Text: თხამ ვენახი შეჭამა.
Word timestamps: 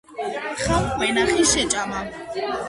თხამ 0.61 0.87
ვენახი 1.01 1.45
შეჭამა. 1.53 2.01